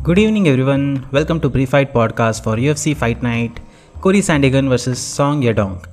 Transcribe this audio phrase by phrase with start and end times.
[0.00, 1.06] Good evening, everyone.
[1.12, 3.58] Welcome to Pre-Fight Podcast for UFC Fight Night.
[4.00, 5.84] Corey Sandigan versus Song Yadong.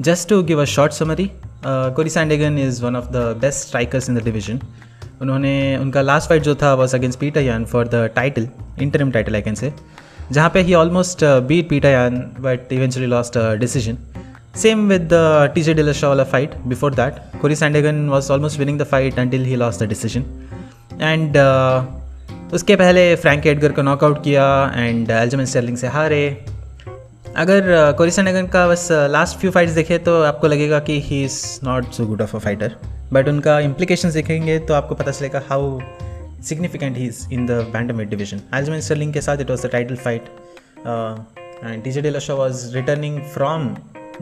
[0.00, 1.32] Just to give a short summary,
[1.64, 4.60] uh, Corey Sandigan is one of the best strikers in the division.
[5.20, 8.48] उन्होंने उनका last fight जो था was against Peter Yan for the title
[8.82, 9.72] interim title I can say
[10.32, 13.98] जहाँ पे he almost beat Peter Yan but eventually lost decision
[14.62, 18.78] same with the T J Dillashaw वाला fight before that Cory Sandhagen was almost winning
[18.80, 20.24] the fight until he lost the decision
[21.00, 21.36] and
[22.53, 24.43] उसके पहले Frank Edgar को knockout किया
[24.75, 26.25] and Aljamain Sterling से हारे।
[27.37, 31.39] अगर कोरी सैंडेगन का बस लास्ट फ्यू फाइट्स देखे तो आपको लगेगा कि he is
[31.63, 32.75] not so good of a fighter
[33.13, 35.79] but उनका इम्प्लीकेशन देखेंगे तो आपको पता चलेगा how
[36.49, 39.95] significant he is in the bantamweight division Aljamain Sterling के साथ it was the title
[40.05, 40.29] fight
[41.65, 43.69] and T J Dillashaw was returning from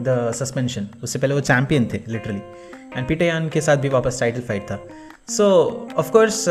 [0.00, 2.42] the suspension उससे पहले वो चैम्पियन थे लिटरली
[2.96, 4.78] एंड पीटेयान के साथ भी वापस टाइटल फाइट था।
[5.28, 5.46] So
[5.98, 6.44] of course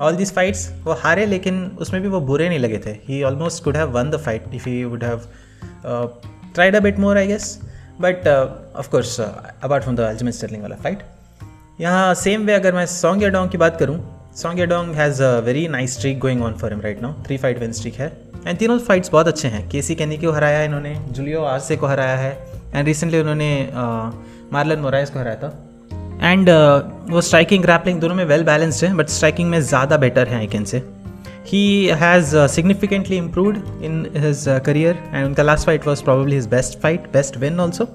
[0.00, 3.64] all this fights वो हारे, लेकिन उसमें भी वो बुरे नहीं लगे थे। He almost
[3.64, 5.28] could have won the fight if he would have
[6.54, 7.58] tried a bit more I guess
[8.00, 11.02] but of course apart from the ultimate Sterling वाला फाइट
[11.80, 13.98] यहाँ सेम वे अगर मैं सॉन्ग याडोंग की बात करूँ
[14.36, 17.58] Song Yadong has a very nice streak going on for him right now three fight
[17.58, 18.12] win streak है।
[18.46, 21.86] And तीनों fights बहुत अच्छे हैं। के सी कैनी को हराया इन्होंने जूलियो आरसे को
[21.86, 22.32] हराया है।
[22.74, 23.50] एंड रिसेंटली उन्होंने
[24.52, 25.48] मार्लन मोराइस को हराया था।
[26.22, 30.28] एंड uh, वो स्ट्राइकिंग ग्रैपलिंग दोनों में वेल बैलेंस्ड है बट स्ट्राइकिंग में ज़्यादा बेटर
[30.28, 30.82] है I can say
[31.46, 36.78] he has significantly improved in his career and उनका last fight was probably his best
[36.80, 37.88] fight best win also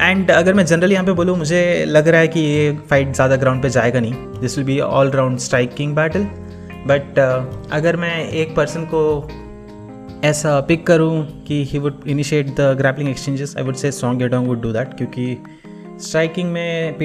[0.00, 3.36] and अगर मैं जनरली यहाँ पे बोलूँ मुझे लग रहा है कि ये फाइट ज़्यादा
[3.36, 4.14] ग्राउंड पे जाएगा नहीं.
[4.40, 6.26] This will be all round striking battle
[6.86, 7.18] but
[7.72, 9.28] अगर मैं एक पर्सन को
[10.24, 14.46] ऐसा पिक करूँ कि he would initiate the grappling exchanges I would say Song Yadong
[14.48, 15.36] would do that क्योंकि
[16.00, 16.98] स्ट्राइकिंग में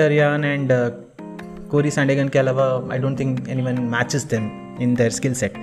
[0.00, 0.70] Petr Yan and
[1.70, 4.44] Cory Sandhagen के अलावा I don't think any one matches them
[4.82, 5.54] in their skill set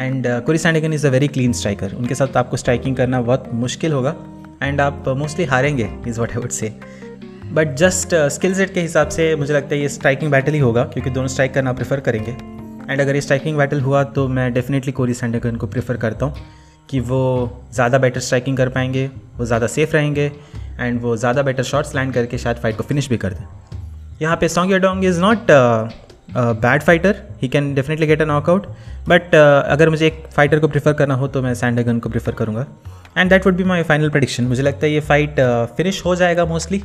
[0.00, 3.92] and Cory Sandhagen is a very clean striker उनके साथ आपको striking करना बहुत मुश्किल
[3.92, 4.14] होगा.
[4.62, 6.72] एंड आप mostly हारेंगे is what I would say
[7.52, 10.84] but just skill set के हिसाब से मुझे लगता है ये स्ट्राइकिंग बैटल ही होगा,
[10.84, 12.36] क्योंकि दोनों स्ट्राइक करना प्रेफर करेंगे.
[12.90, 16.46] एंड अगर ये स्ट्राइकिंग बैटल हुआ तो मैं डेफिनेटली कोरी सैंडेगन को प्रेफर करता हूँ
[16.90, 17.20] कि वो
[17.74, 20.30] ज़्यादा बेटर स्ट्राइकिंग कर पाएँगे, वो ज़्यादा सेफ़ रहेंगे
[20.80, 23.44] एंड वो ज़्यादा बेटर शॉट्स लैंड करके शायद फाइट को फिनिश भी कर दें.
[24.22, 25.50] यहाँ पे Song Yadong is not
[26.34, 28.66] bad fighter he can definitely get a knockout
[29.08, 32.66] but अगर मुझे एक फाइटर को प्रीफर करना हो तो मैं सैंडेगन को प्रीफर करूँगा.
[33.18, 35.40] And that would be my final prediction मुझे लगता है ये फाइट
[35.76, 36.82] फिनिश uh, हो जाएगा मोस्टली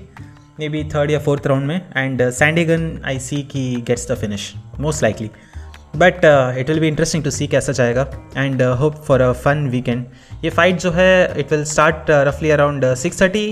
[0.59, 1.81] मे बी थर्ड या फोर्थ राउंड में.
[1.97, 5.29] एंड सैंडेगन आई सी की gets the finish most likely
[5.95, 6.25] but
[6.59, 8.07] it will be interesting to see कैसा जाएगा.
[8.37, 10.05] And hope for a fun weekend
[10.43, 13.49] ये fight जो है इट विल स्टार्ट रफली around six thirty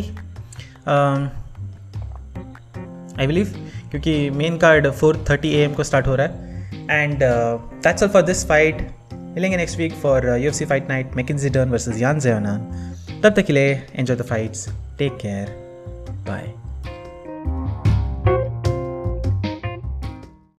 [3.20, 3.54] I believe
[3.96, 8.10] क्योंकि main card four thirty A M को start हो रहा है। And that's all
[8.10, 12.02] for this fight मिलेंगे next week for U F C fight night Mackenzie Dern versus
[12.02, 12.60] Yan Xiaonan
[13.24, 14.70] तब तक के लिए enjoy the fights
[15.00, 15.56] take care
[16.28, 16.65] bye